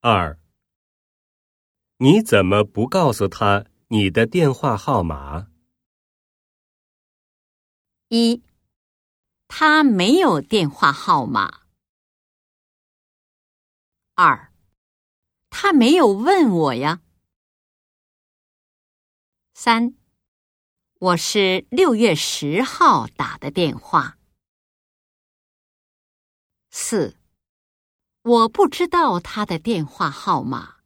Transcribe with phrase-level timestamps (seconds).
[0.00, 0.38] 二，
[1.96, 5.50] 你怎么不告诉他你的电话号码？
[8.06, 8.44] 一，
[9.48, 11.62] 他没有电话号码。
[14.14, 14.52] 二，
[15.50, 17.02] 他没有问我呀。
[19.54, 19.96] 三，
[21.00, 24.16] 我是六月十号打的电话。
[26.70, 27.16] 四，
[28.22, 30.77] 我不知道他的电话号码。